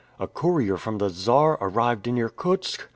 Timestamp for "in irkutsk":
2.07-2.89